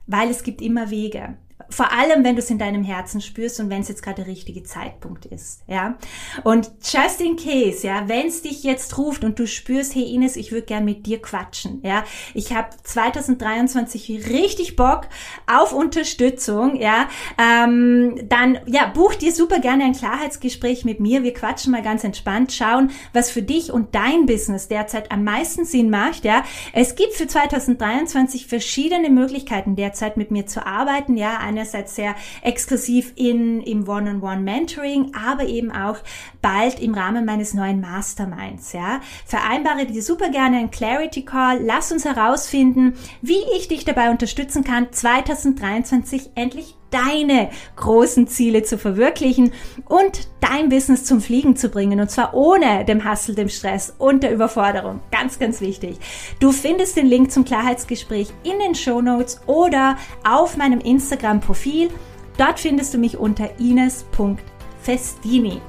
Weil 0.08 0.30
es 0.30 0.44
gibt 0.44 0.62
immer 0.62 0.90
Wege 0.90 1.38
vor 1.70 1.92
allem, 1.92 2.24
wenn 2.24 2.36
du 2.36 2.42
es 2.42 2.50
in 2.50 2.58
deinem 2.58 2.84
Herzen 2.84 3.22
spürst 3.22 3.60
und 3.60 3.70
wenn 3.70 3.82
es 3.82 3.88
jetzt 3.88 4.02
gerade 4.02 4.24
der 4.24 4.28
richtige 4.28 4.64
Zeitpunkt 4.64 5.26
ist, 5.26 5.62
ja. 5.68 5.98
Und 6.44 6.72
just 6.84 7.22
in 7.22 7.36
case, 7.36 7.86
ja, 7.86 8.08
wenn 8.08 8.28
es 8.28 8.42
dich 8.42 8.64
jetzt 8.64 8.98
ruft 8.98 9.24
und 9.24 9.38
du 9.40 9.48
spürst, 9.48 9.96
hey 9.96 10.14
Ines, 10.14 10.36
ich 10.36 10.52
würde 10.52 10.66
gern 10.66 10.86
mit 10.86 11.06
dir 11.06 11.22
quatschen, 11.22 11.82
ja. 11.84 12.04
Ich 12.34 12.54
habe 12.54 12.70
2023 12.84 14.30
richtig 14.30 14.76
Bock 14.76 15.08
auf 15.48 15.74
Unterstützung, 15.74 16.76
ja. 16.76 17.08
Ähm, 17.38 18.28
dann, 18.28 18.60
ja, 18.66 18.88
buch 18.88 19.16
dir 19.16 19.32
super 19.32 19.60
gerne 19.60 19.84
ein 19.84 19.94
Klarheitsgespräch 19.94 20.86
mit 20.86 21.00
mir. 21.00 21.24
Wir 21.24 21.34
quatschen 21.34 21.72
mal 21.72 21.84
ganz 21.84 22.04
entspannt, 22.04 22.52
schauen, 22.52 22.92
was 23.14 23.30
für 23.30 23.42
dich 23.42 23.72
und 23.72 23.94
dein 23.94 24.26
Business 24.26 24.68
derzeit 24.68 25.12
am 25.12 25.24
meisten 25.24 25.66
Sinn 25.66 25.90
macht, 25.90 26.26
ja. 26.26 26.44
Es 26.74 26.96
gibt 26.96 27.14
für 27.14 27.28
2023 27.28 28.48
verschiedene 28.48 29.10
Möglichkeiten 29.10 29.76
derzeit 29.76 30.18
mit 30.18 30.32
mir 30.32 30.48
zu 30.48 30.66
arbeiten, 30.66 31.16
ja. 31.16 31.38
Eine 31.38 31.59
einerseits 31.60 31.96
sehr 31.96 32.16
exklusiv 32.42 33.12
in, 33.16 33.62
im 33.62 33.88
One-on-One-Mentoring, 33.88 35.14
aber 35.14 35.46
eben 35.46 35.72
auch 35.72 35.98
bald 36.42 36.80
im 36.80 36.94
Rahmen 36.94 37.26
meines 37.26 37.54
neuen 37.54 37.82
Masterminds, 37.82 38.72
ja. 38.74 39.02
Vereinbare 39.26 39.86
dir 39.86 40.02
super 40.02 40.30
gerne 40.30 40.58
einen 40.58 40.72
Clarity 40.72 41.24
Call. 41.24 41.62
Lass 41.62 41.92
uns 41.92 42.06
herausfinden, 42.06 42.94
wie 43.22 43.42
ich 43.58 43.68
dich 43.68 43.84
dabei 43.84 44.10
unterstützen 44.10 44.64
kann, 44.64 44.92
2023 44.92 46.32
endlich 46.36 46.79
deine 46.92 47.50
großen 47.76 48.28
Ziele 48.28 48.64
zu 48.64 48.78
verwirklichen 48.78 49.54
und 49.88 50.28
dein 50.42 50.70
Business 50.70 51.06
zum 51.06 51.22
Fliegen 51.22 51.56
zu 51.56 51.70
bringen 51.70 52.00
und 52.00 52.10
zwar 52.10 52.34
ohne 52.34 52.86
dem 52.86 53.04
Hassel, 53.04 53.36
dem 53.36 53.50
Stress 53.50 53.94
und 53.98 54.24
der 54.24 54.34
Überforderung. 54.34 55.02
Ganz, 55.12 55.40
ganz 55.40 55.62
wichtig. 55.62 55.98
Du 56.40 56.52
findest 56.52 56.98
den 56.98 57.08
Link 57.08 57.32
zum 57.32 57.46
Klarheitsgespräch 57.46 58.30
in 58.44 58.60
den 58.60 58.76
Show 58.76 59.02
Notes 59.02 59.42
oder 59.46 59.98
auf 60.28 60.58
meinem 60.58 60.80
Instagram-Profil. 60.80 61.90
Dort 62.38 62.60
findest 62.60 62.94
du 62.94 62.98
mich 62.98 63.18
unter 63.18 63.60
ines.festini. 63.60 65.62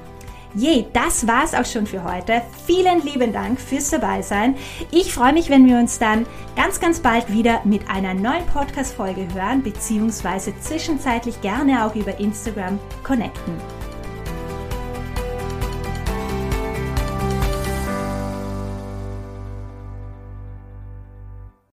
Je, 0.53 0.85
das 0.91 1.27
war's 1.27 1.53
auch 1.53 1.65
schon 1.65 1.87
für 1.87 2.03
heute. 2.03 2.41
Vielen 2.65 3.03
lieben 3.03 3.31
Dank 3.31 3.59
fürs 3.59 3.89
Dabeisein. 3.89 4.55
Ich 4.91 5.13
freue 5.13 5.33
mich, 5.33 5.49
wenn 5.49 5.65
wir 5.65 5.77
uns 5.77 5.97
dann 5.97 6.25
ganz, 6.55 6.79
ganz 6.79 6.99
bald 6.99 7.31
wieder 7.31 7.61
mit 7.63 7.89
einer 7.89 8.13
neuen 8.13 8.45
Podcast-Folge 8.47 9.27
hören, 9.33 9.63
beziehungsweise 9.63 10.53
zwischenzeitlich 10.59 11.39
gerne 11.41 11.85
auch 11.85 11.95
über 11.95 12.19
Instagram 12.19 12.79
connecten. 13.03 13.80